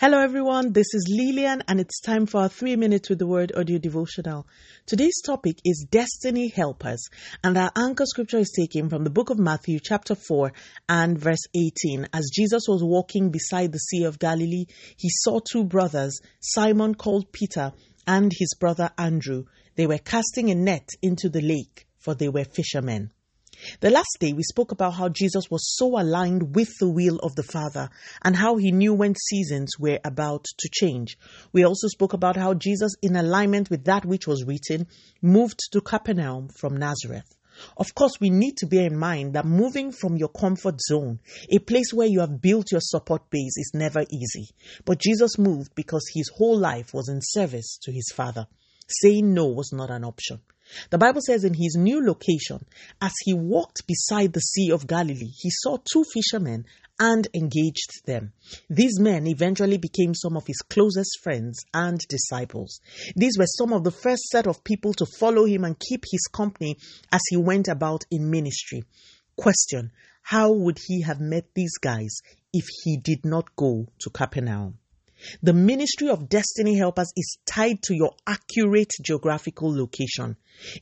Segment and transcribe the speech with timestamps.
[0.00, 0.72] Hello, everyone.
[0.72, 4.46] This is Lillian, and it's time for our three minutes with the word audio devotional.
[4.86, 7.06] Today's topic is destiny helpers,
[7.44, 10.52] and our anchor scripture is taken from the book of Matthew, chapter 4,
[10.88, 12.08] and verse 18.
[12.14, 14.64] As Jesus was walking beside the Sea of Galilee,
[14.96, 17.74] he saw two brothers, Simon called Peter,
[18.06, 19.44] and his brother Andrew.
[19.74, 23.10] They were casting a net into the lake, for they were fishermen.
[23.80, 27.34] The last day we spoke about how Jesus was so aligned with the will of
[27.34, 27.90] the Father
[28.22, 31.18] and how he knew when seasons were about to change.
[31.52, 34.86] We also spoke about how Jesus, in alignment with that which was written,
[35.22, 37.36] moved to Capernaum from Nazareth.
[37.76, 41.20] Of course, we need to bear in mind that moving from your comfort zone,
[41.50, 44.48] a place where you have built your support base, is never easy.
[44.84, 48.46] But Jesus moved because his whole life was in service to his Father.
[48.88, 50.40] Saying no was not an option.
[50.90, 52.64] The Bible says in his new location,
[53.00, 56.64] as he walked beside the Sea of Galilee, he saw two fishermen
[57.00, 58.32] and engaged them.
[58.68, 62.80] These men eventually became some of his closest friends and disciples.
[63.16, 66.26] These were some of the first set of people to follow him and keep his
[66.30, 66.76] company
[67.10, 68.84] as he went about in ministry.
[69.36, 69.92] Question
[70.22, 72.20] How would he have met these guys
[72.52, 74.79] if he did not go to Capernaum?
[75.42, 80.36] The ministry of destiny helpers is tied to your accurate geographical location.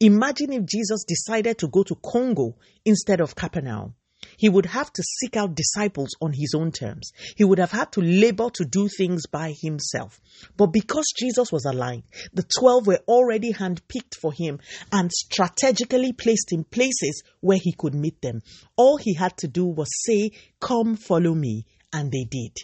[0.00, 3.94] Imagine if Jesus decided to go to Congo instead of Capernaum.
[4.36, 7.12] He would have to seek out disciples on his own terms.
[7.36, 10.20] He would have had to labor to do things by himself.
[10.56, 14.60] But because Jesus was aligned, the 12 were already handpicked for him
[14.92, 18.40] and strategically placed in places where he could meet them.
[18.76, 21.66] All he had to do was say, Come, follow me.
[21.92, 22.56] And they did.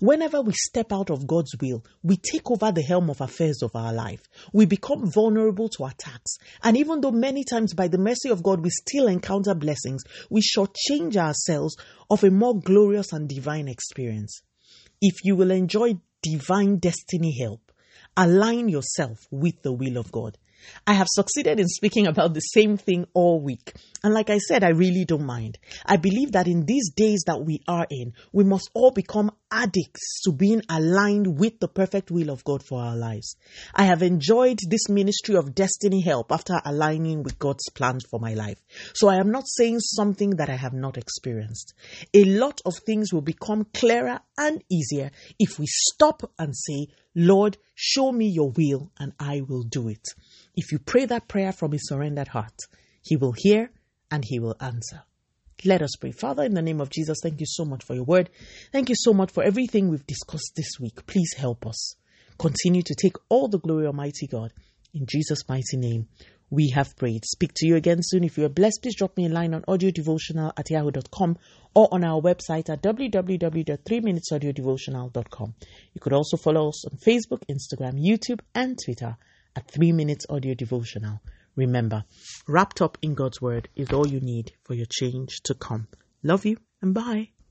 [0.00, 3.74] Whenever we step out of God's will, we take over the helm of affairs of
[3.74, 4.22] our life.
[4.52, 6.38] We become vulnerable to attacks.
[6.62, 10.42] And even though many times by the mercy of God we still encounter blessings, we
[10.42, 11.76] shortchange ourselves
[12.08, 14.42] of a more glorious and divine experience.
[15.00, 17.72] If you will enjoy divine destiny help,
[18.16, 20.38] align yourself with the will of God.
[20.86, 23.74] I have succeeded in speaking about the same thing all week.
[24.02, 25.58] And like I said, I really don't mind.
[25.86, 30.20] I believe that in these days that we are in, we must all become addicts
[30.24, 33.36] to being aligned with the perfect will of God for our lives.
[33.74, 38.34] I have enjoyed this ministry of destiny help after aligning with God's plans for my
[38.34, 38.58] life.
[38.94, 41.74] So I am not saying something that I have not experienced.
[42.12, 47.56] A lot of things will become clearer and easier if we stop and say, Lord,
[47.74, 50.04] show me your will and I will do it.
[50.56, 52.54] If you pray that prayer from a surrendered heart,
[53.02, 53.70] He will hear
[54.10, 55.02] and He will answer.
[55.64, 56.12] Let us pray.
[56.12, 58.30] Father, in the name of Jesus, thank you so much for your word.
[58.72, 61.04] Thank you so much for everything we've discussed this week.
[61.06, 61.96] Please help us.
[62.38, 64.52] Continue to take all the glory, Almighty God.
[64.92, 66.08] In Jesus' mighty name,
[66.50, 67.24] we have prayed.
[67.24, 68.24] Speak to you again soon.
[68.24, 71.38] If you are blessed, please drop me a line on audiodevotional at yahoo.com
[71.74, 75.54] or on our website at www.3minutesaudiodevotional.com.
[75.94, 79.16] You could also follow us on Facebook, Instagram, YouTube, and Twitter
[79.56, 81.20] a three minutes audio devotional.
[81.56, 82.04] Remember,
[82.48, 85.86] wrapped up in God's Word is all you need for your change to come.
[86.22, 87.28] Love you and bye.